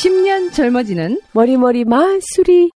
[0.00, 2.70] 십년 젊어지는 머리머리 마술이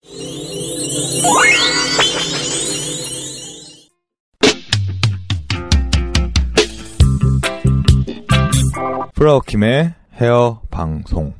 [9.13, 11.35] 플라워킴의 헤어 방송.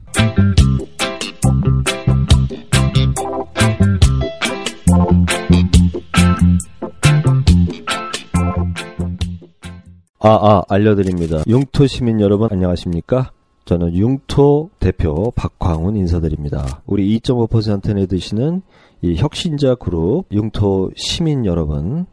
[10.19, 11.41] 아, 아, 알려드립니다.
[11.47, 13.31] 융토 시민 여러분, 안녕하십니까?
[13.71, 16.81] 저는 융토 대표 박광훈 인사드립니다.
[16.85, 18.63] 우리 2.5%에 드시는
[19.01, 22.05] 이 혁신자 그룹 융토 시민 여러분,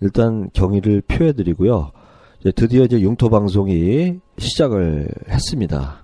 [0.00, 1.90] 일단 경의를 표해드리고요.
[2.40, 6.02] 이제 드디어 이제 융토 방송이 시작을 했습니다.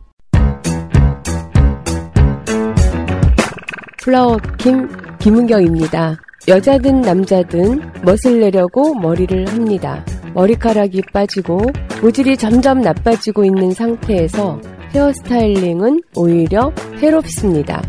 [4.02, 4.86] 플라워 김
[5.18, 6.16] 김은경입니다.
[6.46, 10.04] 여자든 남자든 멋을 내려고 머리를 합니다.
[10.34, 11.62] 머리카락이 빠지고
[12.02, 14.60] 모질이 점점 나빠지고 있는 상태에서
[14.94, 17.80] 헤어스타일링은 오히려 해롭습니다.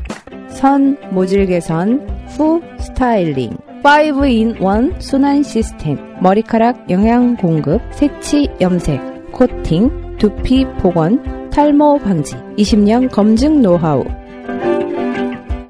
[0.49, 3.57] 선 모질 개선 후 스타일링.
[3.83, 5.97] 5in1 순환 시스템.
[6.21, 12.35] 머리카락 영양 공급 색치 염색 코팅 두피 복원 탈모 방지.
[12.57, 14.03] 20년 검증 노하우.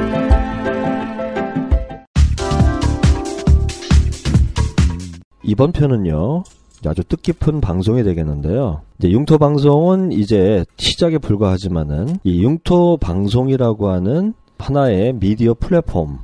[5.42, 6.44] 이번 편은요,
[6.86, 8.80] 아주 뜻깊은 방송이 되겠는데요.
[8.98, 16.18] 이제 융토 방송은 이제 시작에 불과하지만은 이 융토 방송이라고 하는 하나의 미디어 플랫폼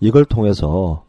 [0.00, 1.03] 이걸 통해서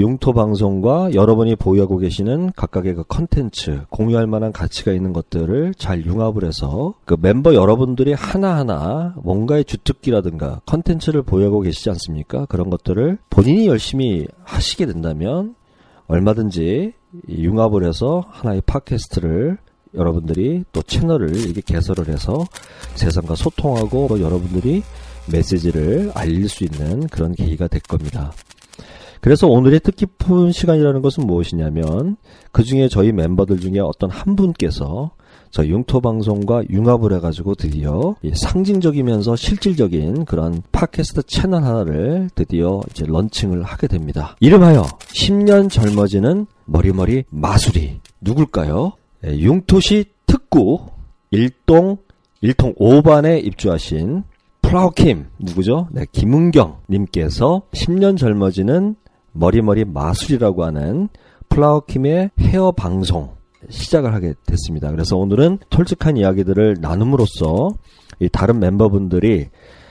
[0.00, 6.44] 융토 방송과 여러분이 보유하고 계시는 각각의 그 컨텐츠, 공유할 만한 가치가 있는 것들을 잘 융합을
[6.44, 12.46] 해서 그 멤버 여러분들이 하나하나 뭔가의 주특기라든가 컨텐츠를 보유하고 계시지 않습니까?
[12.46, 15.54] 그런 것들을 본인이 열심히 하시게 된다면
[16.06, 16.94] 얼마든지
[17.28, 19.58] 이 융합을 해서 하나의 팟캐스트를
[19.94, 22.46] 여러분들이 또 채널을 이렇게 개설을 해서
[22.94, 24.82] 세상과 소통하고 또 여러분들이
[25.30, 28.32] 메시지를 알릴 수 있는 그런 계기가 될 겁니다.
[29.20, 32.16] 그래서 오늘의 뜻깊은 시간이라는 것은 무엇이냐면
[32.52, 35.12] 그 중에 저희 멤버들 중에 어떤 한 분께서
[35.50, 43.04] 저 융토 방송과 융합을 해가지고 드디어 이 상징적이면서 실질적인 그런 팟캐스트 채널 하나를 드디어 이제
[43.06, 44.36] 런칭을 하게 됩니다.
[44.40, 48.92] 이름하여 10년 젊어지는 머리머리 마술이 누굴까요?
[49.26, 50.86] 예, 융토시 특구
[51.30, 51.98] 일동
[52.40, 54.22] 일통 5반에 입주하신
[54.62, 55.88] 플라워킴 누구죠?
[55.90, 58.94] 네, 김은경 님께서 10년 젊어지는
[59.32, 61.08] 머리머리 마술이라고 하는
[61.48, 63.30] 플라워킴의 헤어 방송
[63.68, 64.90] 시작을 하게 됐습니다.
[64.90, 67.70] 그래서 오늘은 솔직한 이야기들을 나눔으로써
[68.20, 69.48] 이 다른 멤버분들이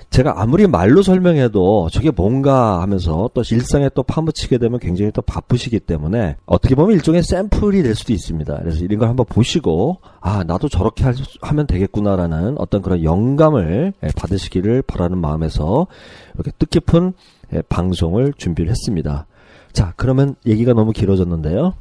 [0.10, 5.80] 제가 아무리 말로 설명해도 저게 뭔가 하면서 또 일상에 또 파묻히게 되면 굉장히 또 바쁘시기
[5.82, 8.58] 때문에 어떻게 보면 일종의 샘플이 될 수도 있습니다.
[8.58, 13.94] 그래서 이런 걸 한번 보시고 아 나도 저렇게 할 수- 하면 되겠구나라는 어떤 그런 영감을
[14.02, 15.86] 예, 받으시기를 바라는 마음에서
[16.34, 17.14] 이렇게 뜻깊은
[17.54, 19.28] 예, 방송을 준비를 했습니다.
[19.72, 21.76] 자 그러면 얘기가 너무 길어졌는데요.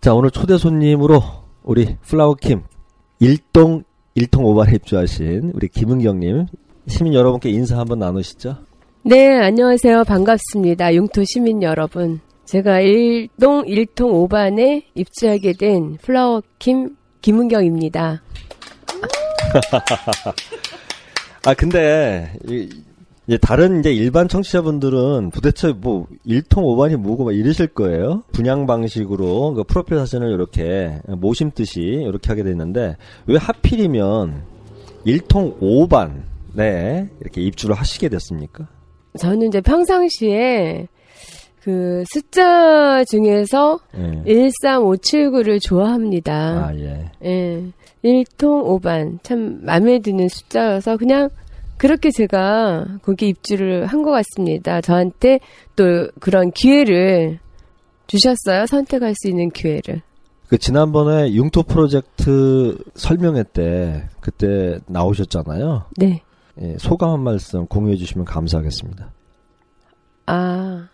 [0.00, 1.22] 자 오늘 초대 손님으로
[1.62, 2.62] 우리 플라워킴
[3.20, 3.84] 일동
[4.14, 6.46] 일통 오반에 입주하신 우리 김은경님
[6.88, 8.56] 시민 여러분께 인사 한번 나누시죠.
[9.02, 10.04] 네, 안녕하세요.
[10.04, 10.94] 반갑습니다.
[10.94, 12.20] 융토 시민 여러분.
[12.44, 18.22] 제가 일동 1통 5반에 입주하게 된 플라워 김 김은경입니다.
[21.46, 22.32] 아 근데
[23.30, 28.22] 이- 이제 다른 이제 일반 청취자분들은 도대체 뭐 일통 오반이 뭐고 막 이러실 거예요.
[28.32, 32.96] 분양 방식으로 그 프로필 사진을 이렇게 모심듯이 이렇게 하게 됐는데
[33.26, 34.42] 왜 하필이면
[35.04, 36.24] 일통 오반
[36.54, 38.66] 네 이렇게 입주를 하시게 됐습니까?
[39.18, 40.88] 저는 이제 평상시에
[41.62, 44.22] 그 숫자 중에서 예.
[44.64, 46.32] 13579를 좋아합니다.
[46.68, 47.10] 아 예.
[47.24, 47.62] 예.
[48.02, 49.18] 1통 5반.
[49.22, 51.28] 참 마음에 드는 숫자여서 그냥
[51.80, 54.80] 그렇게 제가 거기 입주를 한 것 같습니다.
[54.82, 55.40] 저한테
[55.76, 57.38] 또 그런 기회를
[58.06, 58.66] 주셨어요.
[58.66, 60.02] 선택할 수 있는 기회를.
[60.48, 65.84] 그 지난번에 융토 프로젝트 설명회 때 그때 나오셨잖아요.
[65.96, 66.22] 네.
[66.60, 69.10] 예, 소감 한 말씀 공유해 주시면 감사하겠습니다.
[70.26, 70.88] 아,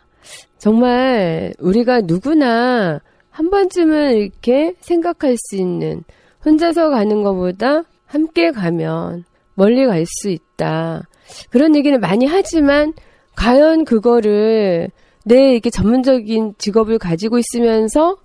[0.59, 3.01] 정말 우리가 누구나
[3.31, 6.05] 한 번쯤은 이렇게 생각할 수 있는
[6.45, 9.25] 혼자서 가는 것보다 함께 가면
[9.57, 11.09] 멀리 갈 수 있다.
[11.51, 12.93] 그런 얘기는 많이 하지만
[13.37, 14.91] 과연 그거를
[15.25, 18.17] 내 이렇게 전문적인 직업을 가지고 있으면서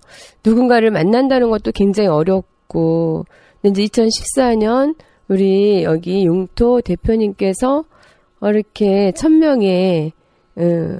[0.44, 3.26] 누군가를 만난다는 것도 굉장히 어렵고
[3.60, 4.94] 근데 이제 2014년
[5.28, 7.84] 우리 여기 용토 대표님께서
[8.42, 10.12] 이렇게 천 명의
[10.56, 10.98] 어,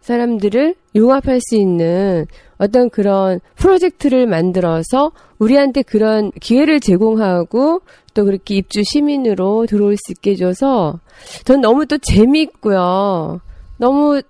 [0.00, 2.26] 사람들을 융합할 수 있는
[2.56, 7.82] 어떤 그런 프로젝트를 만들어서 우리한테 그런 기회를 제공하고
[8.18, 10.98] 또 그렇게 입주 시민으로 들어올 수 있게 해줘서
[11.44, 13.40] 전 너무 또 재미있고요.
[13.76, 14.20] 너무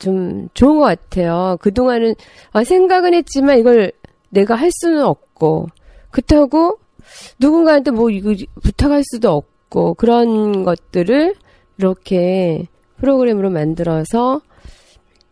[0.00, 1.56] 좀 좋은 것 같아요.
[1.60, 2.16] 그동안은
[2.50, 3.92] 아, 생각은 했지만 이걸
[4.30, 5.68] 내가 할 수는 없고
[6.10, 6.80] 그렇다고
[7.38, 11.36] 누군가한테 뭐 이거 부탁할 수도 없고 그런 것들을
[11.78, 12.66] 이렇게
[12.96, 14.40] 프로그램으로 만들어서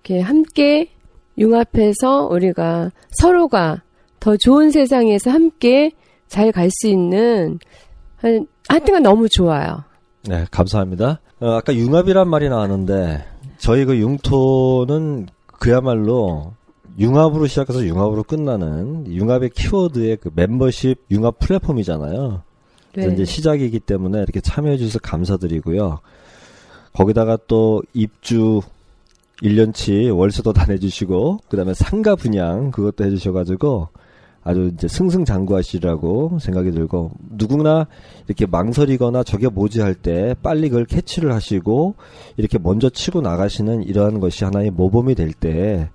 [0.05, 0.91] 이렇게 함께
[1.38, 3.82] 융합해서 우리가 서로가
[4.21, 5.91] 더 좋은 세상에서 함께
[6.29, 7.59] 잘 갈 수 있는
[8.17, 9.85] 한, 하여튼간 너무 좋아요.
[10.23, 11.21] 네, 감사합니다.
[11.41, 13.25] 어, 아까 융합이란 말이 나왔는데
[13.59, 16.53] 저희 그 융토는 그야말로
[16.99, 22.43] 융합으로 시작해서 융합으로 끝나는 융합의 키워드의 그 멤버십 융합 플랫폼이잖아요.
[22.94, 23.06] 네.
[23.12, 25.99] 이제 시작이기 때문에 이렇게 참여해 주셔서 감사드리고요.
[26.93, 28.61] 거기다가 또 입주
[29.43, 33.88] 1년치 월세도 다 내주시고 그다음에 상가 분양 그것도 해주셔가지고
[34.44, 37.87] 아주 이제 승승장구하시라고 생각이 들고 누구나
[38.29, 41.94] 이렇게 망설이거나 저게 뭐지 할 때 빨리 그걸 캐치를 하시고
[42.37, 45.88] 이렇게 먼저 치고 나가시는 이러한 것이 하나의 모범이 될 때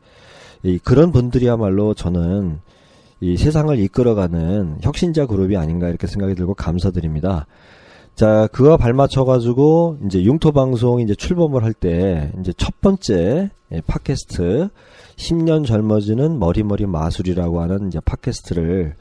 [0.64, 2.60] 이 그런 분들이야말로 저는
[3.22, 7.48] 이 세상을 이끌어가는 혁신자 그룹이 아닌가 이렇게 생각이 들고 감사드립니다.
[8.20, 13.82] 자, 그와 발맞춰 가지고, 이제 융토 방송 이제 출범을 할 때, 이제 첫 번째, 예,
[13.88, 14.68] 팟캐스트,
[15.16, 18.94] 10년 젊어지는 머리머리 마술이라고 하는 이제 팟캐스트를,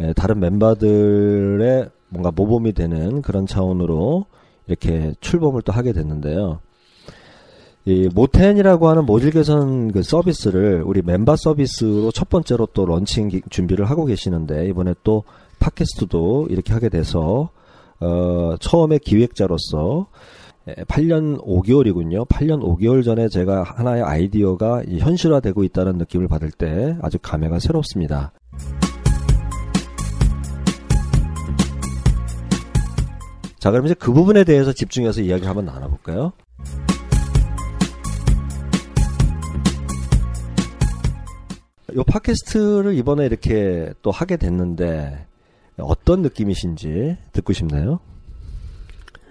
[0.00, 4.24] 예, 다른 멤버들의 뭔가 모범이 되는 그런 차원으로
[4.68, 6.60] 이렇게 출범을 또 하게 됐는데요.
[7.84, 13.42] 이 모텐이라고 하는 모질 개선 그 서비스를 우리 멤버 서비스로 첫 번째로 또 런칭 기-
[13.50, 15.24] 준비를 하고 계시는데, 이번에 또
[15.58, 17.50] 팟캐스트도 이렇게 하게 돼서,
[18.00, 20.06] 어, 처음에 기획자로서
[20.66, 22.26] 8년 5개월이군요.
[22.28, 28.32] 8년 5개월 전에 제가 하나의 아이디어가 이 현실화되고 있다는 느낌을 받을 때 아주 감회가 새롭습니다.
[33.58, 36.32] 자, 그럼 이제 그 부분에 대해서 집중해서 이야기 한번 나눠볼까요?
[41.96, 45.26] 요 팟캐스트를 이번에 이렇게 또 하게 됐는데
[45.82, 48.00] 어떤 느낌이신지 듣고 싶네요.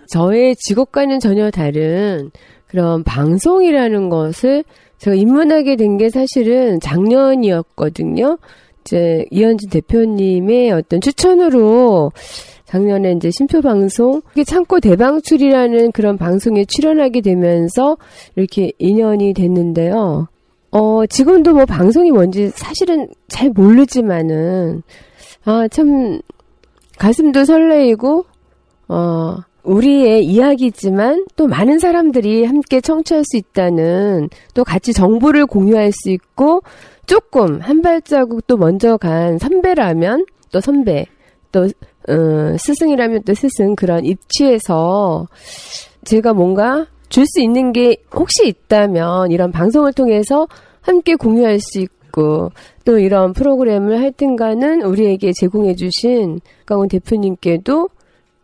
[0.07, 2.31] 저의 직업과는 전혀 다른
[2.67, 4.63] 그런 방송이라는 것을
[4.97, 8.37] 제가 입문하게 된 게 사실은 작년이었거든요.
[8.81, 12.11] 이제 이현진 대표님의 어떤 추천으로
[12.65, 17.97] 작년에 이제 심표 방송, 창고 대방출이라는 그런 방송에 출연하게 되면서
[18.35, 20.27] 이렇게 인연이 됐는데요.
[20.71, 24.83] 어, 지금도 뭐 방송이 뭔지 사실은 잘 모르지만은,
[25.45, 26.21] 아, 참,
[26.99, 28.25] 가슴도 설레이고,
[28.89, 36.09] 어, 우리의 이야기지만 또 많은 사람들이 함께 청취할 수 있다는 또 같이 정보를 공유할 수
[36.11, 36.61] 있고
[37.05, 41.05] 조금 한 발자국 또 먼저 간 선배라면 또 선배
[41.51, 45.27] 또 어, 스승이라면 또 스승 그런 입지에서
[46.05, 50.47] 제가 뭔가 줄 수 있는 게 혹시 있다면 이런 방송을 통해서
[50.81, 51.98] 함께 공유할 수 있고
[52.85, 57.89] 또 이런 프로그램을 하여튼간은 우리에게 제공해 주신 강원 대표님께도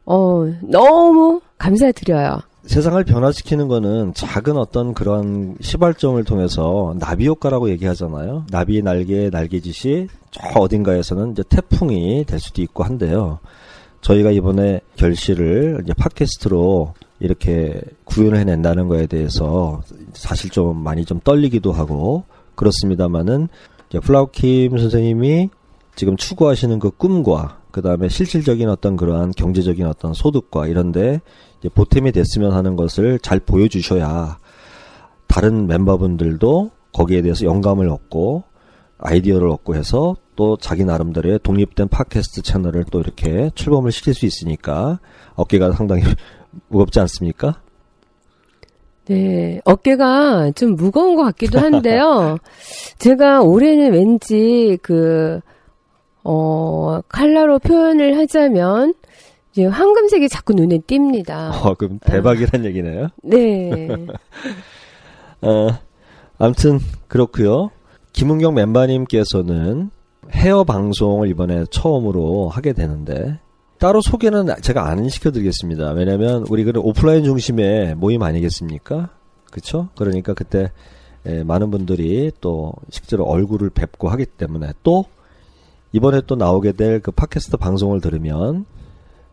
[0.05, 2.39] 어, 너무 감사드려요.
[2.65, 8.45] 세상을 변화시키는 거는 작은 어떤 그런 시발점을 통해서 나비 효과라고 얘기하잖아요.
[8.49, 13.39] 나비의 날개, 날개짓이 저 어딘가에서는 이제 태풍이 될 수도 있고 한데요.
[14.01, 19.81] 저희가 이번에 결실을 이제 팟캐스트로 이렇게 구현을 해낸다는 거에 대해서
[20.13, 22.23] 사실 좀 많이 좀 떨리기도 하고
[22.55, 23.49] 그렇습니다만은
[24.01, 25.49] 플라우킴 선생님이
[25.95, 31.21] 지금 추구하시는 그 꿈과 그 다음에 실질적인 어떤 그러한 경제적인 어떤 소득과 이런데
[31.73, 34.37] 보탬이 됐으면 하는 것을 잘 보여주셔야
[35.27, 38.43] 다른 멤버분들도 거기에 대해서 영감을 얻고
[38.97, 44.99] 아이디어를 얻고 해서 또 자기 나름대로의 독립된 팟캐스트 채널을 또 이렇게 출범을 시킬 수 있으니까
[45.35, 46.03] 어깨가 상당히
[46.69, 47.61] 무겁지 않습니까?
[49.07, 52.37] 네, 어깨가 좀 무거운 것 같기도 한데요.
[52.97, 55.39] 제가 올해는 왠지 그,
[56.23, 58.93] 어, 칼라로 표현을 하자면,
[59.51, 61.51] 이제 황금색이 자꾸 눈에 띕니다.
[61.63, 63.07] 어, 그럼 대박이란 얘기네요.
[63.23, 63.87] 네.
[65.41, 65.69] 어,
[66.37, 67.69] 아무튼 그렇고요.
[68.11, 69.91] 김은경 멤버님께서는
[70.31, 73.39] 헤어 방송을 이번에 처음으로 하게 되는데
[73.85, 75.91] 따로 소개는 제가 안 시켜드리겠습니다.
[75.91, 79.11] 왜냐하면 우리 그 오프라인 중심의 모임 아니겠습니까?
[79.51, 79.89] 그렇죠?
[79.95, 80.71] 그러니까 그때
[81.23, 85.05] 에, 많은 분들이 또 실제로 얼굴을 뵙고 하기 때문에 또
[85.91, 88.65] 이번에 또 나오게 될 그 팟캐스트 방송을 들으면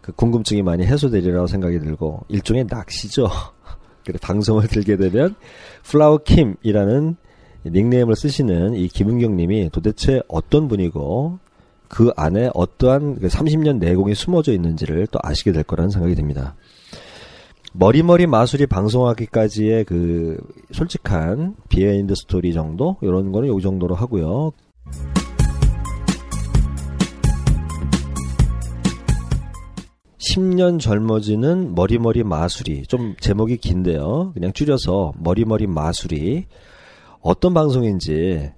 [0.02, 3.30] 그 궁금증이 많이 해소되리라고 생각이 들고 일종의 낚시죠.
[4.04, 5.34] 그래 방송을 들게 되면
[5.82, 7.16] 플라워 킴이라는
[7.64, 11.38] 닉네임을 쓰시는 이 김은경 님이 도대체 어떤 분이고
[11.92, 16.56] 그 안에 어떠한 30년 내공이 숨어져 있는지를 또 아시게 될 거라는 생각이 듭니다.
[17.74, 20.38] 머리머리 마술이 방송하기까지의 그
[20.72, 24.52] 솔직한 behind story 정도 이런 거는 요 정도로 하고요.
[30.16, 36.46] (10년) 젊어지는 머리머리 마술이 좀 제목이 긴데요 그냥 줄여서 머리머리 마술이
[37.20, 38.50] 어떤 방송인지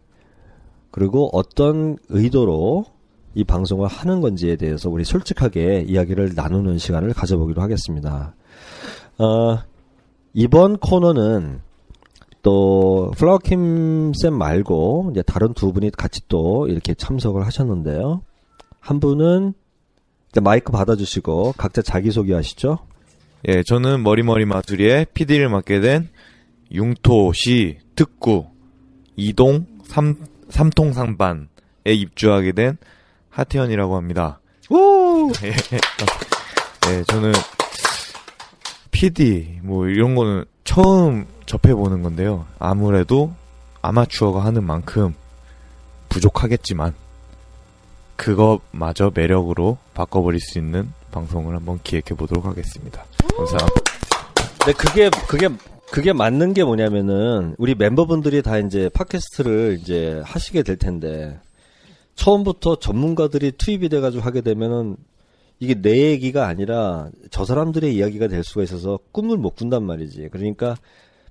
[0.92, 2.93] 그리고 어떤 의도로
[3.34, 8.34] 이 방송을 하는 건지에 대해서 우리 솔직하게 이야기를 나누는 시간을 가져보기로 하겠습니다.
[9.18, 9.58] 어,
[10.32, 11.60] 이번 코너는
[12.42, 18.22] 또 플라워킴 쌤 말고 이제 다른 두 분이 같이 또 이렇게 참석을 하셨는데요.
[18.80, 19.54] 한 분은
[20.42, 22.78] 마이크 받아주시고 각자 자기 소개 하시죠.
[23.48, 26.08] 예, 저는 머리머리 마술이의 PD를 맡게 된
[26.72, 28.46] 융토시 특구
[29.16, 30.16] 이동 삼,
[30.48, 31.46] 삼통상반에
[31.86, 32.78] 입주하게 된
[33.34, 34.40] 하태현이라고 합니다.
[34.70, 35.30] 오!
[35.42, 35.48] 예,
[36.90, 37.32] 예, 저는
[38.90, 42.46] PD 뭐 이런 거는 처음 접해보는 건데요.
[42.58, 43.32] 아무래도
[43.82, 45.14] 아마추어가 하는 만큼
[46.08, 46.94] 부족하겠지만
[48.16, 53.04] 그것마저 매력으로 바꿔버릴 수 있는 방송을 한번 기획해 보도록 하겠습니다.
[53.36, 53.80] 감사합니다.
[54.66, 55.48] 네, 그게 그게
[55.90, 61.38] 그게 맞는 게 뭐냐면은 우리 멤버분들이 다 이제 팟캐스트를 이제 하시게 될 텐데
[62.14, 64.96] 처음부터 전문가들이 투입이 돼가지고 하게 되면은
[65.60, 70.28] 이게 내 얘기가 아니라 저 사람들의 이야기가 될 수가 있어서 꿈을 못 꾼단 말이지.
[70.30, 70.76] 그러니까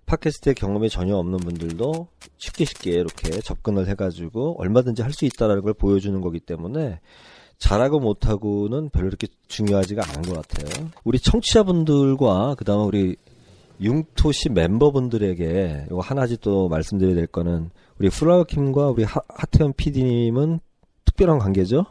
[0.05, 5.73] 팟캐스트의 경험이 전혀 없는 분들도 쉽게 쉽게 이렇게 접근을 해가지고 얼마든지 할 수 있다라는 걸
[5.73, 6.99] 보여주는 거기 때문에
[7.59, 10.89] 잘하고 못하고는 별로 이렇게 중요하지가 않은 것 같아요.
[11.03, 13.15] 우리 청취자분들과 그다음에 우리
[13.79, 20.59] 융토시 멤버분들에게 이거 하나씩 또 말씀드려야 될 거는 우리 플라워킴과 우리 하, 하태현 PD님은
[21.13, 21.85] 특별한 관계죠.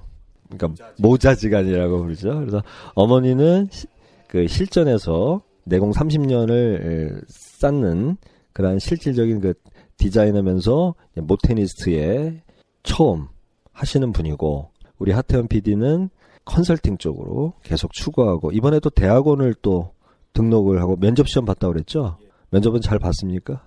[0.51, 2.35] 그러니까 모자지간이라고 부르죠.
[2.41, 2.63] 그래서
[2.95, 3.87] 어머니는 시,
[4.29, 8.17] 그 실전에서 내공 30년을 쌓는
[8.53, 9.55] 그러한 실질적인 그
[9.97, 12.43] 디자이너면서 모테니스트의
[12.83, 13.29] 처음
[13.73, 16.11] 하시는 분이고 우리 하태현 PD는
[16.45, 19.93] 컨설팅 쪽으로 계속 추구하고 이번에 또 대학원을 또
[20.33, 22.19] 등록을 하고 면접 시험 봤다고 그랬죠?
[22.51, 23.65] 면접은 잘 봤습니까?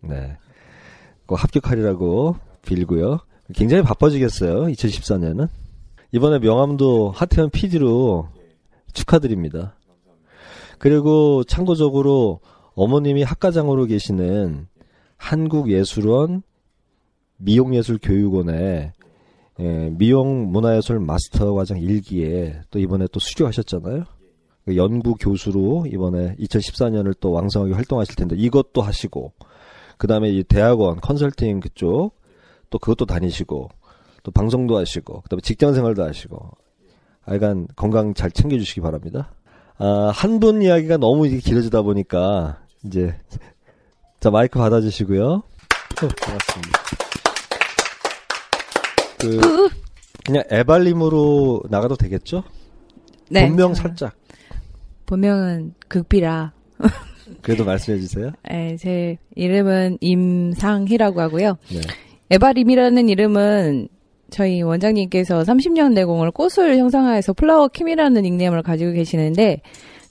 [0.00, 0.38] 네.
[1.26, 3.18] 꼭 합격하리라고 빌고요.
[3.54, 4.66] 굉장히 바빠지겠어요.
[4.66, 5.48] 2014년은.
[6.12, 8.28] 이번에 명함도 하태현 PD로
[8.92, 9.76] 축하드립니다.
[10.78, 12.40] 그리고 참고적으로
[12.74, 14.68] 어머님이 학과장으로 계시는
[15.16, 16.42] 한국예술원
[17.38, 18.92] 미용예술교육원에
[19.58, 24.04] 예, 미용 문화예술 마스터 과정 1기에 또 이번에 또 수료하셨잖아요.
[24.66, 29.32] 그 연구 교수로 이번에 2014년을 또 왕성하게 활동하실 텐데 이것도 하시고
[29.96, 32.12] 그 다음에 이 대학원 컨설팅 그쪽
[32.70, 33.68] 또 그것도 다니시고
[34.22, 36.50] 또 방송도 하시고 그다음에 직장 생활도 하시고
[37.22, 39.32] 하여간 건강 잘 챙겨주시기 바랍니다.
[39.78, 43.16] 아, 한 분 이야기가 너무 길어지다 보니까 이제
[44.20, 45.24] 자 마이크 받아주시고요.
[45.32, 45.42] 어,
[46.00, 46.80] 반갑습니다.
[49.18, 49.68] 그
[50.24, 52.42] 그냥 에바림으로 나가도 되겠죠?
[53.30, 53.46] 네.
[53.48, 54.14] 본명 살짝.
[55.06, 56.52] 본명은 극비라.
[57.42, 58.30] 그래도 말씀해 주세요.
[58.48, 61.56] 네, 제 이름은 임상희라고 하고요.
[61.70, 61.80] 네.
[62.30, 63.88] 에바림이라는 이름은
[64.30, 69.60] 저희 원장님께서 30년 내공을 꽃을 형상화해서 플라워 킴이라는 닉네임을 가지고 계시는데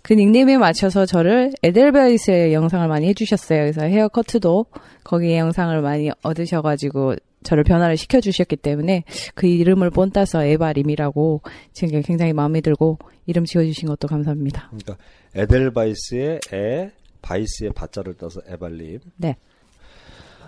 [0.02, 3.62] 그 닉네임에 맞춰서 저를 에델바이스의 연상을 많이 해주셨어요.
[3.62, 4.68] 그래서 헤어 커트도
[5.04, 9.04] 거기에 연상을 많이 얻으셔가지고 저를 변화를 시켜주셨기 때문에
[9.34, 11.42] 그 이름을 본따서 에바림이라고
[11.74, 14.70] 지금 굉장히 마음에 들고 이름 지어주신 것도 감사합니다.
[14.70, 14.98] 그러니까
[15.36, 16.92] 에델바이스의 에,
[17.22, 19.00] 바이스의 바자를 떠서 에바림.
[19.18, 19.36] 네.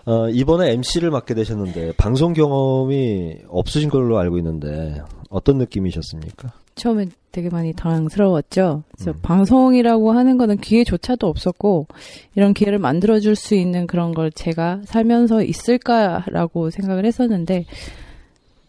[0.08, 6.54] 어, 이번에 MC를 맡게 되셨는데 방송 경험이 없으신 걸로 알고 있는데 어떤 느낌이셨습니까?
[6.76, 8.84] 처음에 되게 많이 당황스러웠죠.
[8.94, 11.88] 그래서 방송이라고 하는 거는 기회조차도 없었고
[12.36, 17.66] 이런 기회를 만들어 줄 수 있는 그런 걸 제가 살면서 있을까라고 생각을 했었는데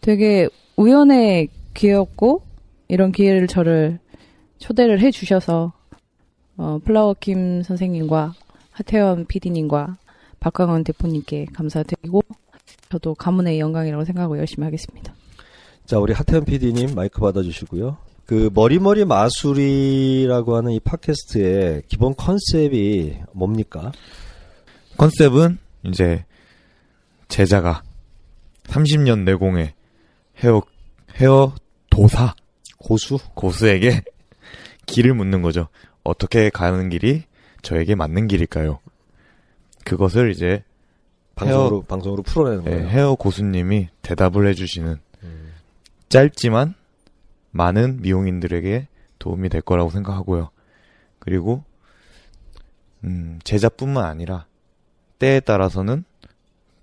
[0.01, 2.41] 되게 우연의 기회였고
[2.89, 3.99] 이런 기회를 저를
[4.57, 5.71] 초대를 해 주셔서
[6.57, 8.33] 어, 플라워 킴 선생님과
[8.71, 9.95] 하태원 PD님과
[10.39, 12.21] 박광원 대표님께 감사드리고
[12.89, 15.13] 저도 가문의 영광이라고 생각하고 열심히 하겠습니다.
[15.85, 17.97] 자, 우리 하태현 PD님 마이크 받아주시고요.
[18.25, 23.91] 그 머리머리 마술이라고 하는 이 팟캐스트의 기본 컨셉이 뭡니까?
[24.97, 26.25] 컨셉은 이제
[27.27, 27.81] 제자가
[28.65, 29.73] 30년 내공의
[30.43, 30.61] 헤어
[31.15, 31.55] 헤어
[31.89, 32.35] 도사
[32.77, 33.17] 고수?
[33.33, 34.03] 고수에게
[34.85, 35.67] 길을 묻는 거죠.
[36.03, 37.23] 어떻게 가는 길이
[37.61, 38.79] 저에게 맞는 길일까요?
[39.85, 40.63] 그것을 이제
[41.35, 42.87] 방송으로 방송으로 풀어내는 예, 거예요.
[42.87, 44.97] 헤어 고수님이 대답을 해주시는
[46.09, 46.73] 짧지만
[47.51, 48.87] 많은 미용인들에게
[49.19, 50.49] 도움이 될 거라고 생각하고요.
[51.19, 51.63] 그리고
[53.03, 54.45] 음, 제자뿐만 아니라
[55.19, 56.03] 때에 따라서는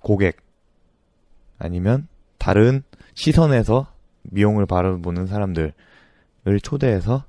[0.01, 0.37] 고객
[1.59, 2.07] 아니면
[2.39, 2.83] 다른
[3.15, 5.73] 시선에서 미용을 바라보는 사람들을
[6.63, 7.25] 초대해서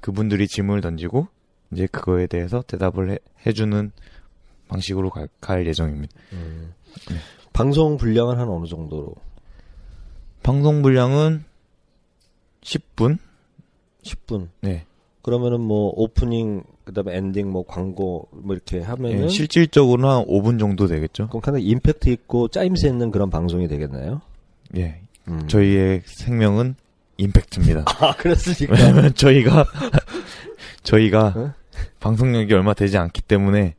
[0.00, 1.28] 그분들이 질문을 던지고
[1.72, 3.92] 이제 그거에 대해서 대답을 해, 해주는
[4.68, 6.14] 방식으로 갈, 갈 예정입니다.
[6.32, 6.72] 음.
[7.52, 9.14] 방송 분량은 한 어느 정도로?
[10.42, 11.44] 방송 분량은
[12.62, 13.18] 10분?
[14.02, 14.48] 10분.
[14.60, 14.84] 네.
[15.22, 20.86] 그러면은 뭐 오프닝 그다음에 엔딩 뭐 광고 뭐 이렇게 하면은 예, 실질적으로 한 5분 정도
[20.86, 21.28] 되겠죠.
[21.28, 24.22] 그럼 상당히 임팩트 있고 짜임새 있는 그런 방송이 되겠나요?
[24.76, 25.02] 예.
[25.28, 25.46] 음.
[25.48, 26.76] 저희의 생명은
[27.18, 27.84] 임팩트입니다.
[28.00, 29.66] 아 그랬으니까 왜냐면 저희가
[30.82, 31.52] 저희가 어?
[32.00, 33.74] 방송력이 얼마 되지 않기 때문에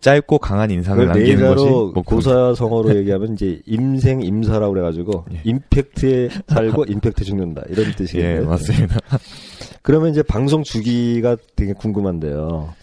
[0.00, 2.02] 짧고 강한 인상을 남기는 것이 네이버로 목표입니다.
[2.02, 5.40] 고사성어로 얘기하면 이제 임생 임사라고 그래가지고 예.
[5.44, 8.26] 임팩트에 살고 임팩트 죽는다 이런 뜻이에요.
[8.26, 8.96] 예, 맞습니다.
[9.82, 12.74] 그러면 이제 방송 주기가 되게 궁금한데요.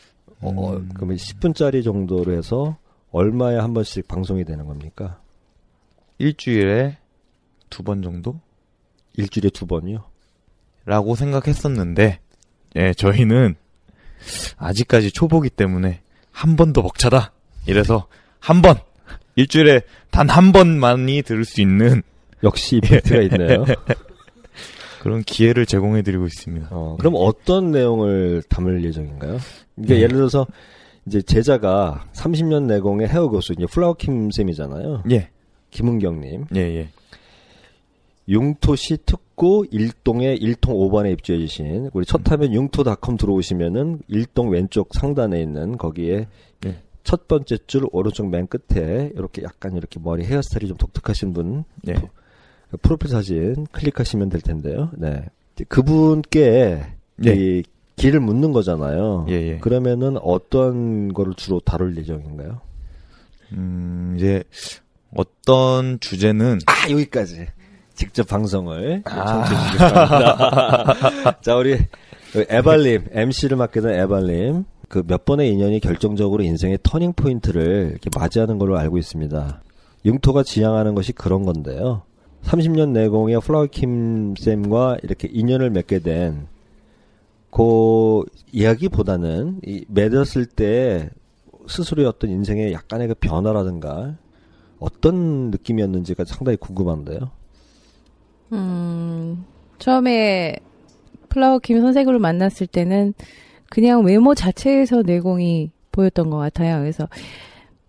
[0.42, 0.90] 어, 음.
[0.94, 2.78] 그러면 10분짜리 정도로 해서
[3.12, 5.20] 얼마에 한 번씩 방송이 되는 겁니까?
[6.18, 6.98] 일주일에
[7.70, 8.40] 두 번 정도?
[9.16, 10.04] 일주일에 두 번이요?
[10.86, 12.20] 라고 생각했었는데,
[12.76, 13.56] 예, 저희는
[14.58, 16.02] 아직까지 초보기 때문에
[16.36, 17.32] 한번더 벅차다.
[17.66, 18.08] 이래서
[18.40, 18.76] 한 번!
[19.38, 22.04] 일주일에 단 한 번만이 들을 수 있는
[22.44, 23.66] 역시 임팩트가 있네요.
[25.02, 26.68] 그런 기회를 제공해드리고 있습니다.
[26.72, 29.38] 어, 그럼 어떤 내용을 담을 예정인가요?
[29.78, 30.02] 이게 네.
[30.02, 30.46] 예를 들어서
[31.06, 35.04] 이제 제자가 30년 내공의 헤어 교수 이제 플라워킴 쌤이잖아요.
[35.12, 35.30] 예,
[35.72, 36.46] 김은경님.
[36.56, 36.90] 예, 예.
[38.28, 45.42] 융토시 특구 일동의 일통 5번에 입주해 주신 우리 첫 화면 융토닷컴 들어오시면은 일동 왼쪽 상단에
[45.42, 46.28] 있는 거기에
[46.62, 46.82] 네.
[47.04, 51.94] 첫 번째 줄 오른쪽 맨 끝에 이렇게 약간 이렇게 머리 헤어스타일이 좀 독특하신 분 예.
[52.72, 54.90] 그 프로필 사진 클릭하시면 될 텐데요.
[54.98, 55.26] 네.
[55.68, 56.84] 그분께
[57.26, 57.34] 예.
[57.34, 57.64] 이
[57.96, 59.26] 길을 묻는 거잖아요.
[59.30, 59.58] 예, 예.
[59.60, 62.60] 그러면은 어떤 거를 주로 다룰 예정인가요?
[63.54, 64.44] 음, 이제
[65.16, 67.48] 어떤 주제는 아 여기까지
[67.96, 69.26] 직접 방송을 아.
[69.26, 71.40] 청취해 주시기 바랍니다.
[71.42, 71.78] 자 우리
[72.36, 78.58] 에발님 MC를 맡게 된 에발님 그 몇 번의 인연이 결정적으로 인생의 터닝 포인트를 이렇게 맞이하는
[78.60, 79.62] 걸로 알고 있습니다.
[80.06, 82.04] 융토가 지향하는 것이 그런 건데요.
[82.44, 86.48] 30년 내공의 플라워킴 쌤과 이렇게 인연을 맺게 된
[87.56, 91.10] 그 이야기보다는 이 맺었을 때
[91.68, 94.18] 스스로의 어떤 인생의 약간의 그 변화라든가
[94.78, 97.32] 어떤 느낌이었는지가 상당히 궁금한데요.
[98.54, 99.46] 음,
[99.80, 100.58] 처음에
[101.30, 103.14] 플라워 킴 선생님을 만났을 때는
[103.70, 106.80] 그냥 외모 자체에서 내공이 보였던 것 같아요.
[106.80, 107.08] 그래서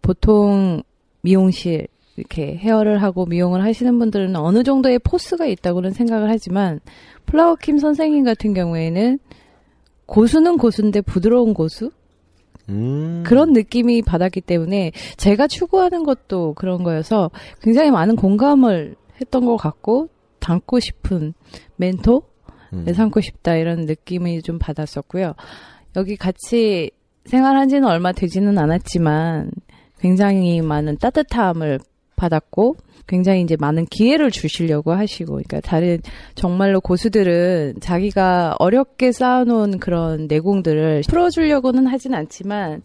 [0.02, 0.82] 보통
[1.22, 6.80] 미용실 이렇게 헤어를 하고 미용을 하시는 분들은 어느 정도의 포스가 있다고는 생각을 하지만
[7.26, 9.18] 플라워 킴 선생님 같은 경우에는
[10.06, 11.90] 고수는 고수인데 부드러운 고수
[12.68, 13.22] 음.
[13.26, 20.08] 그런 느낌이 받았기 때문에 제가 추구하는 것도 그런 거여서 굉장히 많은 공감을 했던 것 같고
[20.46, 21.34] 닮고 싶은
[21.76, 22.22] 멘토
[22.72, 22.84] 음.
[22.84, 25.34] 내 삼고 싶다 이런 느낌이 좀 받았었고요.
[25.96, 26.90] 여기 같이
[27.24, 29.50] 생활한 지는 얼마 되지는 않았지만
[29.98, 31.80] 굉장히 많은 따뜻함을
[32.14, 32.76] 받았고
[33.08, 36.00] 굉장히 이제 많은 기회를 주시려고 하시고 그러니까 다른
[36.34, 42.82] 정말로 고수들은 자기가 어렵게 쌓아놓은 그런 내공들을 풀어주려고는 하진 않지만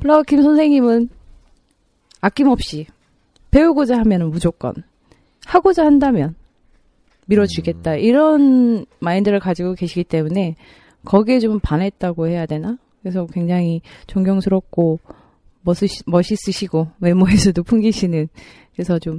[0.00, 1.08] 플라워킴 선생님은
[2.20, 2.86] 아낌없이
[3.50, 4.74] 배우고자 하면은 무조건
[5.46, 6.34] 하고자 한다면
[7.26, 10.56] 밀어주겠다 이런 마인드를 가지고 계시기 때문에
[11.04, 12.78] 거기에 좀 반했다고 해야 되나?
[13.02, 14.98] 그래서 굉장히 존경스럽고
[15.62, 18.28] 멋있, 멋있으시고 외모에서도 풍기시는
[18.74, 19.18] 그래서 좀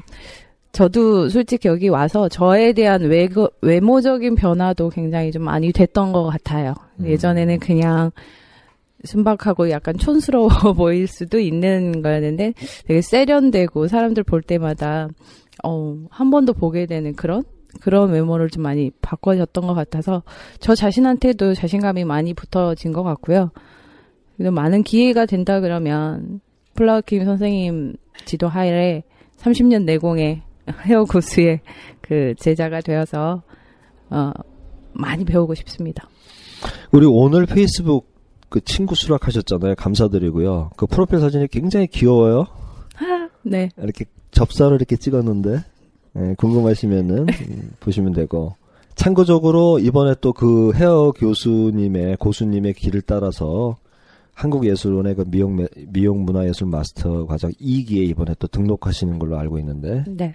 [0.72, 3.30] 저도 솔직히 여기 와서 저에 대한 외,
[3.62, 6.74] 외모적인 변화도 굉장히 좀 많이 됐던 것 같아요.
[7.00, 7.08] 음.
[7.08, 8.12] 예전에는 그냥
[9.06, 12.54] 순박하고 약간 촌스러워 보일 수도 있는 거였는데
[12.88, 15.08] 되게 세련되고 사람들 볼 때마다
[15.63, 17.44] 어, 한 번 더 보게 되는 그런
[17.82, 20.24] 그런 외모를 좀 많이 바꿔졌던 것 같아서
[20.60, 23.52] 저 자신한테도 자신감이 많이 붙어진 것 같고요.
[24.38, 26.42] 많은 기회가 된다 그러면
[26.76, 29.04] 플라워킴 선생님 지도 하에
[29.38, 30.42] 30년 내공의
[30.86, 31.62] 헤어 고수의
[32.02, 33.44] 그 제자가 되어서
[34.10, 34.32] 어
[34.94, 36.08] 많이 배우고 싶습니다.
[36.92, 38.16] 우리 오늘 페이스북
[38.50, 39.76] 그 친구 수락하셨잖아요.
[39.76, 40.72] 감사드리고요.
[40.78, 42.48] 그 프로필 사진이 굉장히 귀여워요.
[43.44, 43.70] 네.
[43.78, 45.64] 이렇게 접사를 이렇게 찍었는데
[46.17, 48.56] 예, 궁금하시면은 음, 보시면 되고
[48.95, 53.75] 참고적으로 이번에 또 그 헤어 교수님의 고수님의 길을 따라서
[54.36, 60.04] 한국예술원의 그 미용 매- 미용 문화예술 마스터 과정 2기에 이번에 또 등록하시는 걸로 알고 있는데
[60.08, 60.34] 네.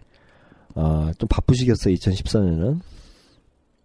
[0.75, 2.81] 아, 좀 바쁘시겠어요 2014년은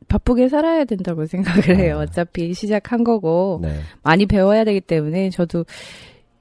[0.07, 1.97] 바쁘게 살아야 된다고 생각을 해요.
[1.97, 2.01] 아.
[2.03, 3.79] 어차피 시작한 거고 네.
[4.03, 5.65] 많이 배워야 되기 때문에 저도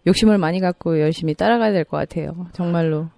[0.07, 2.47] 욕심을 많이 갖고 열심히 따라가야 될 것 같아요.
[2.53, 3.09] 정말로.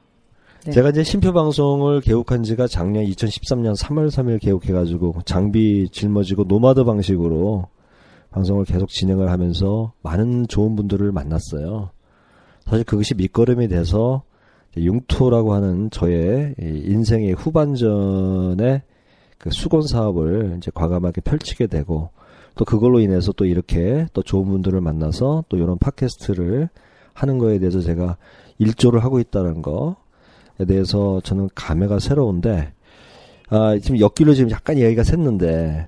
[0.67, 0.73] 네.
[0.73, 7.69] 제가 이제 쉼표 방송을 개국한 지가 작년 2013년 3월 3일 개국해가지고 장비 짊어지고 노마드 방식으로
[8.31, 11.91] 방송을 계속 진행을 하면서 많은 좋은 분들을 만났어요.
[12.65, 14.25] 사실 그것이 밑거름이 돼서
[14.77, 18.83] 융토라고 하는 저의 이 인생의 후반전에
[19.39, 22.11] 그 수건 사업을 이제 과감하게 펼치게 되고
[22.57, 26.71] 또 그걸로 인해서 또 이렇게 또 좋은 분들을 만나서 또 이런 팟캐스트를
[27.13, 28.17] 하는 거에 대해서 제가
[28.59, 29.95] 일조를 하고 있다는 거에
[30.65, 32.73] 대해서 저는 감회가 새로운데
[33.49, 35.87] 아 지금 옆길로 지금 약간 이야기가 샜는데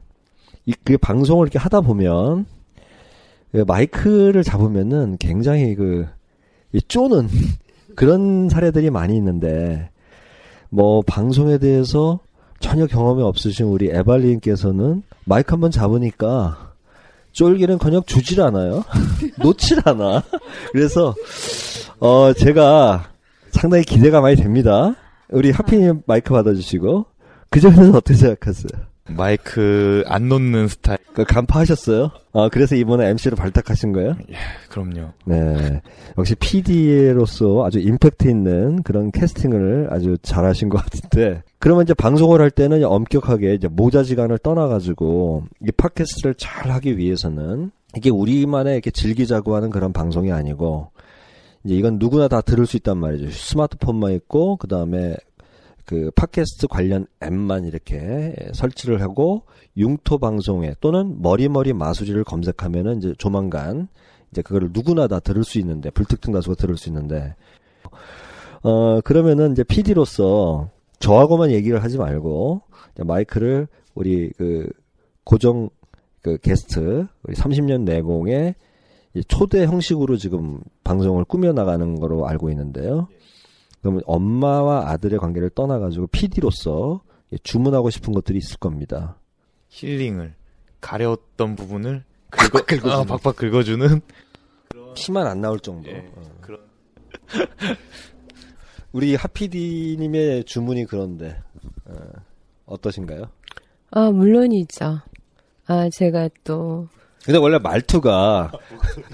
[0.67, 2.47] 이 그 방송을 이렇게 하다 보면
[3.53, 7.29] 그 마이크를 잡으면은 굉장히 그이 쪼는
[7.97, 9.91] 그런 사례들이 많이 있는데
[10.69, 12.21] 뭐 방송에 대해서
[12.61, 16.73] 전혀 경험이 없으신 우리 에발리님께서는 마이크 한번 잡으니까
[17.33, 18.85] 쫄기는커녕 주질 않아요.
[19.41, 20.23] 놓질 않아.
[20.73, 21.15] 그래서
[22.01, 23.11] 어 제가
[23.59, 24.95] 상당히 기대가 많이 됩니다.
[25.31, 27.07] 우리 하피님 마이크 받아주시고
[27.51, 28.87] 그 점에서 어떻게 생각하세요?
[29.11, 30.99] 마이크 안 놓는 스타일.
[31.15, 32.11] 그 간파하셨어요?
[32.35, 34.17] 아 그래서 이번에 MC를 발탁하신 거예요?
[34.69, 35.09] 그럼요.
[35.25, 35.81] 네.
[36.17, 41.43] 역시 PD로서 아주 임팩트 있는 그런 캐스팅을 아주 잘하신 것 같은데.
[41.59, 48.11] 그러면 이제 방송을 할 때는 엄격하게 이제 모자지간을 떠나가지고 이 팟캐스트를 잘 하기 위해서는 이게
[48.11, 50.91] 우리만의 이렇게 즐기자고 하는 그런 방송이 아니고
[51.65, 53.31] 이제 이건 누구나 다 들을 수 있단 말이죠.
[53.31, 55.17] 스마트폰만 있고 그 다음에
[55.85, 59.45] 그 팟캐스트 관련 앱만 이렇게 설치를 하고
[59.77, 63.89] 융토 방송에 또는 머리머리 마수리를 검색하면은 이제 조만간
[64.31, 67.35] 이제 그거를 누구나 다 들을 수 있는데 불특정 다수가 들을 수 있는데
[68.63, 70.69] 어 그러면은 이제 PD로서
[70.99, 72.61] 저하고만 얘기를 하지 말고
[72.99, 74.69] 마이크를 우리 그
[75.25, 75.71] 고정
[76.21, 78.68] 그 게스트 우리 30년 내공의 이
[79.27, 83.09] 초대 형식으로 지금 방송을 꾸며 나가는 거로 알고 있는데요.
[83.81, 87.03] 그러면 엄마와 아들의 관계를 떠나가지고 PD로서
[87.43, 89.19] 주문하고 싶은 것들이 있을 겁니다.
[89.69, 90.35] 힐링을
[90.81, 92.95] 가려웠던 부분을 긁어, 긁어주는.
[92.95, 94.01] 아, 박박 긁어주는
[94.95, 95.91] 피만 안 나올 정도.
[95.91, 96.23] 예, 어.
[96.41, 96.61] 그런
[98.93, 101.41] 우리 하피디님의 주문이 그런데
[101.85, 101.95] 어,
[102.67, 103.25] 어떠신가요?
[103.91, 105.01] 아, 물론이죠.
[105.67, 106.89] 아, 제가 또,
[107.29, 108.51] 근데 원래 말투가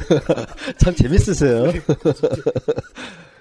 [0.79, 1.65] 참 재밌으세요.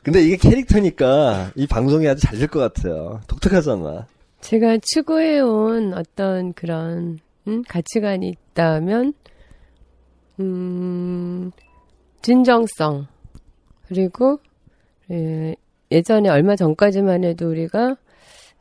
[0.02, 3.22] 근데 이게 캐릭터니까 이 방송이 아주 잘 될 것 같아요.
[3.28, 4.08] 독특하잖아.
[4.42, 9.14] 제가 추구해온 어떤 그런, 음, 가치관이 있다면,
[10.40, 11.52] 음,
[12.24, 13.06] 진정성.
[13.88, 14.40] 그리고,
[15.12, 15.56] 예,
[15.92, 17.96] 예전에 얼마 전까지만 해도 우리가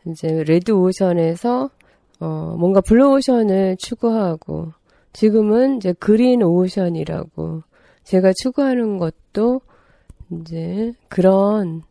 [0.07, 1.71] 이제 레드 오션에서
[2.21, 4.73] 어, 뭔가 블루 오션을 추구하고
[5.13, 7.63] 지금은 이제 그린 오션이라고
[8.05, 9.61] 제가 추구하는 것도
[10.31, 11.83] 이제 그런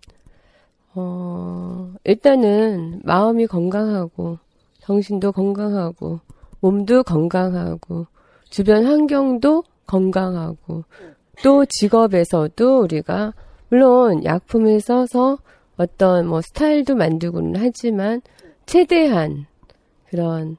[0.94, 4.40] 어, 일단은 마음이 건강하고
[4.80, 6.20] 정신도 건강하고
[6.60, 8.08] 몸도 건강하고
[8.50, 10.84] 주변 환경도 건강하고
[11.44, 13.34] 또 직업에서도 우리가
[13.70, 15.38] 물론 약품을 써서
[15.78, 18.22] 어떤 뭐 스타일도 만들고는 하지만
[18.66, 19.46] 최대한
[20.10, 20.58] 그런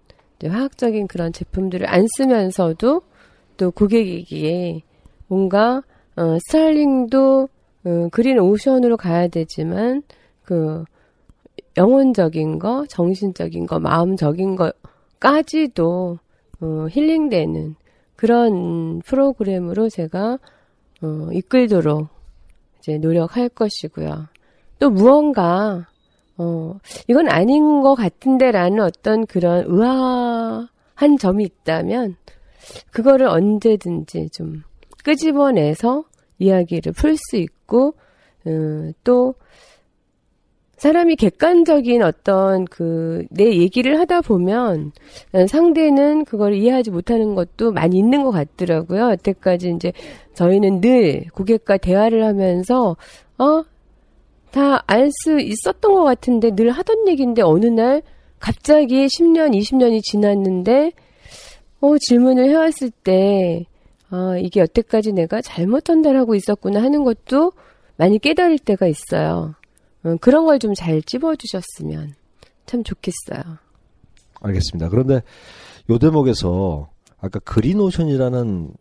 [0.48, 3.02] 화학적인 그런 제품들을 안 쓰면서도
[3.56, 4.82] 또 고객에게
[5.28, 5.82] 뭔가
[6.16, 7.48] 어, 스타일링도
[7.84, 10.02] 어, 그린 오션으로 가야 되지만
[10.44, 10.84] 그
[11.76, 16.18] 영혼적인 거, 정신적인 거, 마음적인 거까지도
[16.60, 17.74] 어, 힐링되는
[18.16, 20.38] 그런 프로그램으로 제가
[21.02, 22.08] 어, 이끌도록
[22.78, 24.28] 이제 노력할 것이고요.
[24.78, 25.88] 또 무언가
[26.38, 32.16] 어, 이건 아닌 것 같은데라는 어떤 그런 의아한 점이 있다면
[32.90, 34.62] 그거를 언제든지 좀
[35.04, 36.04] 끄집어내서
[36.38, 37.94] 이야기를 풀 수 있고
[38.46, 39.34] 음, 또
[40.76, 44.90] 사람이 객관적인 어떤 그 내 얘기를 하다 보면
[45.48, 49.10] 상대는 그걸 이해하지 못하는 것도 많이 있는 것 같더라고요.
[49.12, 49.92] 여태까지 이제
[50.34, 52.96] 저희는 늘 고객과 대화를 하면서
[53.38, 53.62] 어?
[54.52, 58.02] 다 알 수 있었던 것 같은데 늘 하던 얘기인데 어느 날
[58.38, 60.92] 갑자기 10년, 20년이 지났는데
[61.80, 63.64] 어, 질문을 해왔을 때
[64.10, 67.52] 아, 이게 여태까지 내가 잘못 전달하고 있었구나 하는 것도
[67.96, 69.54] 많이 깨달을 때가 있어요.
[70.04, 72.14] 어, 그런 걸 좀 잘 찝어주셨으면
[72.66, 73.42] 참 좋겠어요.
[74.40, 74.88] 알겠습니다.
[74.90, 75.22] 그런데
[75.88, 78.72] 요 대목에서 아까 그린오션이라는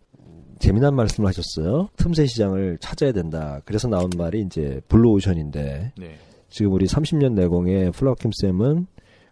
[0.62, 1.90] 재미난 말씀을 하셨어요.
[1.98, 3.60] 틈새 시장을 찾아야 된다.
[3.66, 6.18] 그래서 나온 말이 이제 블루오션인데 네.
[6.50, 8.86] 지금 우리 30년 내공의 플라워킴 쌤은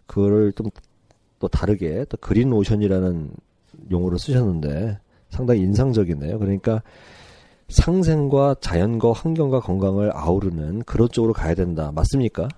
[0.06, 3.30] 그거를 좀또 다르게 또 그린 오션이라는
[3.90, 4.98] 용어를 쓰셨는데
[5.30, 6.38] 상당히 인상적이네요.
[6.40, 6.82] 그러니까
[7.68, 11.92] 상생과 자연과 환경과 건강을 아우르는 그런 쪽으로 가야 된다.
[11.94, 12.48] 맞습니까?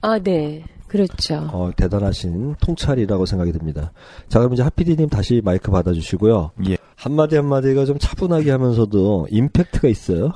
[0.00, 0.64] 아, 네.
[0.90, 1.48] 그렇죠.
[1.52, 3.92] 어, 대단하신 통찰이라고 생각이 듭니다.
[4.28, 6.50] 자, 그럼 이제 하피디님 다시 마이크 받아주시고요.
[6.68, 6.76] 예.
[6.96, 10.32] 한마디 한마디가 좀 차분하게 하면서도 임팩트가 있어요.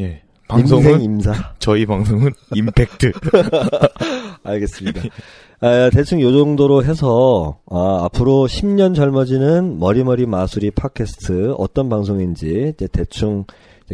[0.00, 0.22] 예.
[0.48, 1.54] 방송은 임사.
[1.60, 3.12] 저희 방송은 임팩트.
[4.42, 5.00] 알겠습니다.
[5.60, 12.88] 아, 대충 요 정도로 해서 아, 앞으로 10년 젊어지는 머리머리 마술이 팟캐스트 어떤 방송인지 이제
[12.88, 13.44] 대충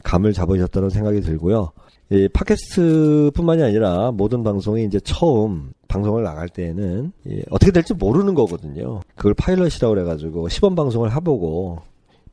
[0.02, 1.72] 감을 잡으셨다는 생각이 들고요.
[2.10, 9.00] 이 팟캐스트뿐만이 아니라 모든 방송이 이제 처음 방송을 나갈 때에는 이 어떻게 될지 모르는 거거든요.
[9.14, 11.82] 그걸 파일럿이라고 그래가지고 시범 방송을 해보고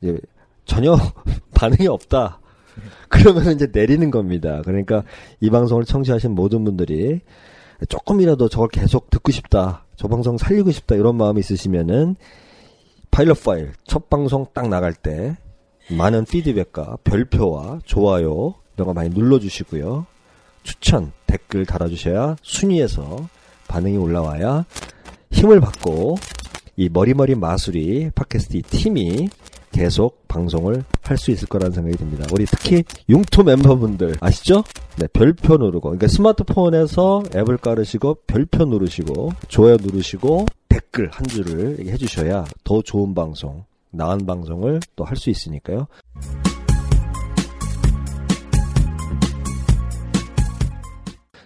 [0.01, 0.17] 이제
[0.65, 0.95] 전혀
[1.55, 2.39] 반응이 없다.
[3.09, 4.61] 그러면 이제 내리는 겁니다.
[4.63, 5.03] 그러니까
[5.39, 7.21] 이 방송을 청취하신 모든 분들이
[7.89, 9.85] 조금이라도 저걸 계속 듣고 싶다.
[9.95, 10.95] 저 방송 살리고 싶다.
[10.95, 12.15] 이런 마음이 있으시면은
[13.11, 15.37] 파일럿 파일 첫 방송 딱 나갈 때
[15.89, 20.05] 많은 피드백과 별표와 좋아요 이런 거 많이 눌러주시고요.
[20.63, 23.27] 추천, 댓글 달아주셔야 순위에서
[23.67, 24.65] 반응이 올라와야
[25.31, 26.17] 힘을 받고
[26.77, 29.29] 이 머리머리 마술이 팟캐스트 이 팀이
[29.71, 32.25] 계속 방송을 할 수 있을 거라는 생각이 듭니다.
[32.31, 34.63] 우리 특히 융토 멤버분들 아시죠?
[34.97, 42.45] 네, 별표 누르고 그러니까 스마트폰에서 앱을 깔으시고 별표 누르시고 좋아요 누르시고 댓글 한 줄을 해주셔야
[42.63, 45.87] 더 좋은 방송, 나은 방송을 또 할 수 있으니까요.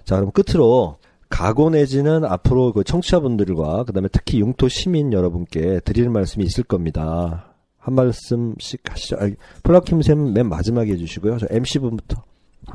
[0.09, 0.97] 자, 그럼 끝으로
[1.29, 7.53] 각오 내지는 앞으로 그 청취자분들과 그다음에 특히 융토 시민 여러분께 드릴 말씀이 있을 겁니다.
[7.77, 9.17] 한 말씀씩 하시죠.
[9.17, 9.29] 아,
[9.61, 11.37] 플라킴 쌤 맨 마지막에 해주시고요.
[11.37, 12.23] 저 MC 분부터.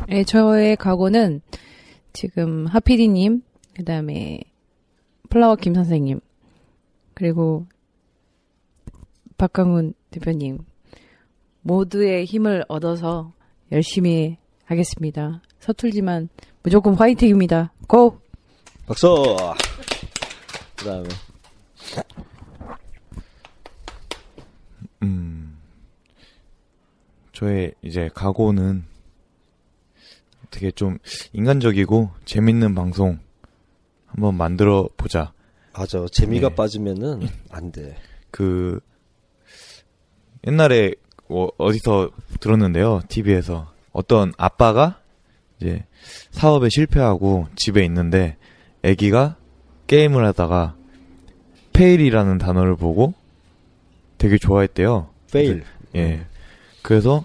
[0.08, 1.40] 네, 저의 각오는
[2.12, 3.42] 지금 하피디님,
[3.74, 4.38] 그 다음에
[5.28, 6.20] 플라워 김 선생님,
[7.14, 7.66] 그리고
[9.38, 10.60] 박강훈 대표님,
[11.62, 13.32] 모두의 힘을 얻어서
[13.72, 15.42] 열심히 하겠습니다.
[15.64, 16.28] 서툴지만
[16.62, 17.72] 무조건 화이팅입니다.
[17.88, 18.20] 고!
[18.86, 19.34] 박수!
[20.76, 21.08] 그 다음에.
[25.02, 25.56] 음,
[27.32, 28.84] 저의 이제 각오는
[30.50, 30.98] 되게 좀
[31.32, 33.18] 인간적이고 재밌는 방송
[34.06, 35.32] 한번 만들어 보자.
[35.72, 36.04] 맞아.
[36.12, 36.54] 재미가 네.
[36.54, 37.96] 빠지면은 안 돼.
[38.30, 38.80] 그
[40.46, 40.92] 옛날에
[41.30, 43.00] 어, 어디서 들었는데요.
[43.08, 45.00] TV에서 어떤 아빠가
[45.64, 45.84] 이제
[46.30, 48.36] 사업에 실패하고 집에 있는데
[48.84, 49.36] 아기가
[49.86, 50.76] 게임을 하다가
[51.72, 53.14] fail이라는 단어를 보고
[54.18, 55.08] 되게 좋아했대요.
[55.32, 55.64] fail.
[55.96, 56.26] 예.
[56.82, 57.24] 그래서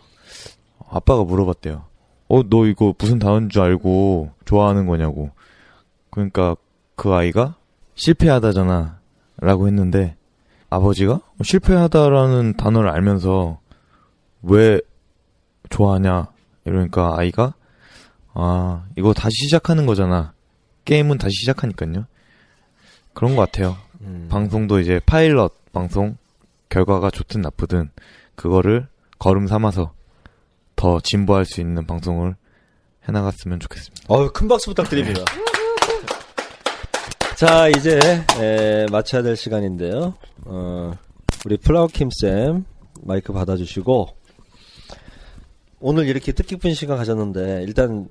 [0.90, 1.84] 아빠가 물어봤대요.
[2.30, 5.32] 어, 너 이거 무슨 단어인 줄 알고 좋아하는 거냐고.
[6.10, 6.56] 그러니까
[6.96, 7.56] 그 아이가
[7.96, 9.00] 실패하다잖아.
[9.42, 10.16] 라고 했는데
[10.70, 13.60] 아버지가 실패하다라는 단어를 알면서
[14.42, 14.80] 왜
[15.70, 16.28] 좋아하냐.
[16.66, 17.54] 이러니까 아이가
[18.42, 20.34] 아, 이거 다시 시작하는 거잖아.
[20.86, 22.06] 게임은 다시 시작하니까요.
[23.14, 23.76] 그런 것 같아요.
[24.02, 24.28] 음.
[24.32, 26.18] 방송도 이제 파일럿 방송
[26.70, 27.90] 결과가 좋든 나쁘든
[28.36, 29.92] 그거를 걸음 삼아서
[30.78, 32.36] 더 진보할 수 있는 방송을
[33.08, 34.06] 해나갔으면 좋겠습니다.
[34.08, 35.22] 어유 큰 박수 부탁드립니다.
[37.36, 38.00] 자, 이제,
[38.40, 40.14] 에, 마쳐야 될 시간인데요.
[40.46, 40.92] 어,
[41.46, 42.66] 우리 플라워킴 쌤,
[43.02, 44.10] 마이크 받아주시고,
[45.80, 48.10] 오늘 이렇게 뜻깊은 시간 가졌는데, 일단,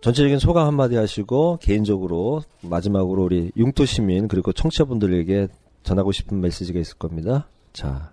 [0.00, 5.48] 전체적인 소감 한마디 하시고, 개인적으로, 마지막으로 우리 융토 시민, 그리고 청취자분들에게
[5.82, 7.48] 전하고 싶은 메시지가 있을 겁니다.
[7.72, 8.12] 자,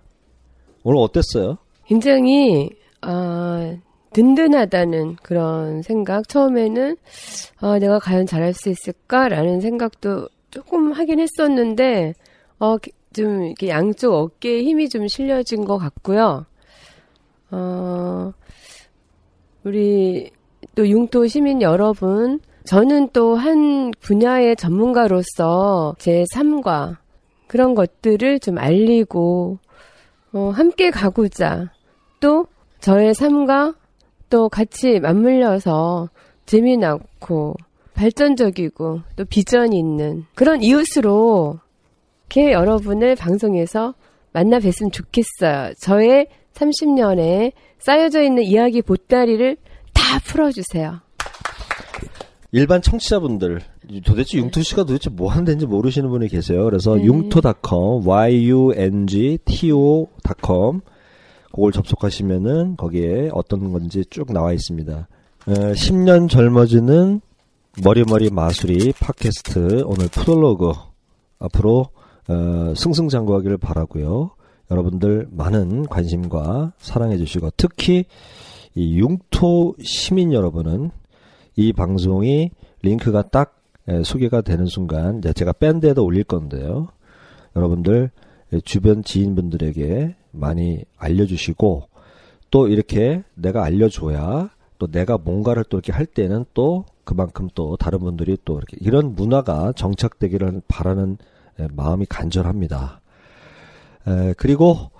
[0.82, 1.58] 오늘 어땠어요?
[1.84, 2.70] 굉장히
[3.02, 3.76] 어,
[4.12, 6.28] 든든하다는 그런 생각.
[6.28, 6.96] 처음에는
[7.60, 12.14] 어, 내가 과연 잘할 수 있을까라는 생각도 조금 하긴 했었는데
[12.58, 12.76] 어,
[13.12, 16.46] 좀 이렇게 양쪽 어깨에 힘이 좀 실려진 것 같고요.
[17.50, 18.32] 어,
[19.64, 20.30] 우리
[20.76, 26.98] 또 융토 시민 여러분, 저는 또 한 분야의 전문가로서 제 삶과
[27.46, 29.58] 그런 것들을 좀 알리고
[30.32, 31.70] 어, 함께 가고자
[32.20, 32.46] 또
[32.80, 33.74] 저의 삶과
[34.28, 36.10] 또 같이 맞물려서
[36.44, 37.54] 재미나고
[37.94, 41.58] 발전적이고 또 비전이 있는 그런 이웃으로
[42.28, 43.94] 이렇게 여러분을 방송에서
[44.32, 45.72] 만나 뵀으면 좋겠어요.
[45.80, 49.56] 저의 30년에 쌓여져 있는 이야기 보따리를
[50.06, 51.00] 다 풀어주세요.
[52.52, 53.60] 일반 청취자분들
[54.04, 56.64] 도대체 융토 씨가 도대체 뭐 하는 데인지 모르시는 분이 계세요.
[56.64, 57.02] 그래서 네.
[57.02, 58.70] 융토닷컴 y-u-n-g-t-o.com
[61.52, 65.08] 그걸 접속하시면은 거기에 어떤 건지 쭉 나와 있습니다.
[65.48, 67.20] 에, 10년 젊어지는
[67.82, 70.72] 머리머리 마술이 팟캐스트 오늘 프롤로그
[71.40, 71.88] 앞으로
[72.28, 74.30] 어, 승승장구하기를 바라고요.
[74.70, 78.04] 여러분들 많은 관심과 사랑해 주시고 특히
[78.76, 80.90] 이 융토 시민 여러분은
[81.56, 82.50] 이 방송이
[82.82, 83.58] 링크가 딱
[83.88, 86.88] 에, 소개가 되는 순간 제가 밴드에다 올릴 건데요.
[87.56, 88.10] 여러분들
[88.52, 91.88] 에, 주변 지인분들에게 많이 알려주시고
[92.50, 98.00] 또 이렇게 내가 알려줘야 또 내가 뭔가를 또 이렇게 할 때는 또 그만큼 또 다른
[98.00, 101.16] 분들이 또 이렇게 이런 문화가 정착되기를 바라는
[101.60, 103.00] 에, 마음이 간절합니다.
[104.06, 104.90] 에, 그리고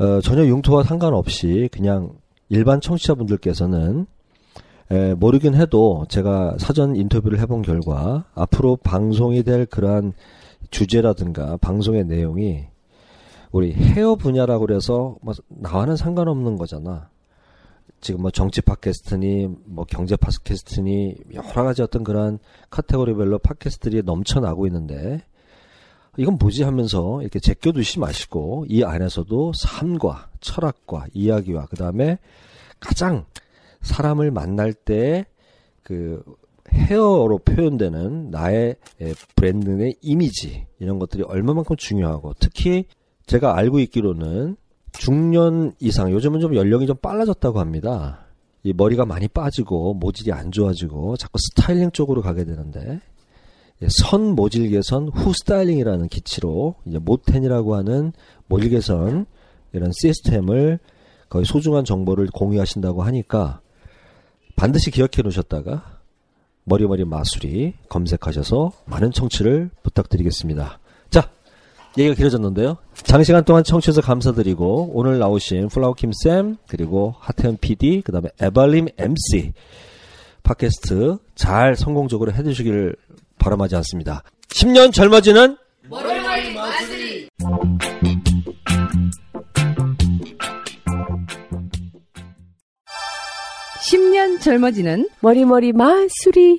[0.00, 2.14] 어, 전혀 융토와 상관없이 그냥
[2.52, 4.04] 일반 청취자분들께서는
[4.90, 10.12] 에, 모르긴 해도 제가 사전 인터뷰를 해본 결과 앞으로 방송이 될 그러한
[10.70, 12.66] 주제라든가 방송의 내용이
[13.52, 17.08] 우리 헤어 분야라고 그래서 뭐 나와는 상관없는 거잖아.
[18.02, 22.38] 지금 뭐 정치 팟캐스트니 뭐 경제 팟캐스트니 여러 가지 어떤 그런
[22.68, 25.22] 카테고리별로 팟캐스트들이 넘쳐나고 있는데
[26.18, 32.18] 이건 뭐지 하면서 이렇게 제껴두시 마시고 이 안에서도 삶과 철학과 이야기와 그 다음에
[32.78, 33.24] 가장
[33.80, 35.24] 사람을 만날 때
[35.82, 36.22] 그
[36.72, 42.86] 헤어로 표현되는 나의 에, 브랜드의 이미지 이런 것들이 얼마만큼 중요하고 특히
[43.26, 44.56] 제가 알고 있기로는
[44.92, 48.26] 중년 이상 요즘은 좀 연령이 좀 빨라졌다고 합니다.
[48.62, 53.00] 이 머리가 많이 빠지고 모질이 안 좋아지고 자꾸 스타일링 쪽으로 가게 되는데
[53.82, 58.12] 예, 선 모질 개선 후 스타일링이라는 기치로 이제 모텐이라고 하는
[58.46, 59.26] 모질 개선
[59.72, 60.78] 이런 시스템을
[61.28, 63.60] 거의 소중한 정보를 공유하신다고 하니까
[64.56, 65.98] 반드시 기억해 놓으셨다가
[66.64, 70.78] 머리머리 마술이 검색하셔서 많은 청취를 부탁드리겠습니다.
[71.10, 71.30] 자,
[71.98, 72.76] 얘기가 길어졌는데요.
[72.94, 79.52] 장시간 동안 청취해서 감사드리고 오늘 나오신 플라워킴 쌤 그리고 하태현 PD 그다음에 에발림 MC
[80.42, 82.96] 팟캐스트 잘 성공적으로 해주시길
[83.38, 84.22] 바람하지 않습니다.
[84.48, 85.56] 10년 젊어지는
[93.92, 96.58] 10년 젊어지는 머리머리 마술이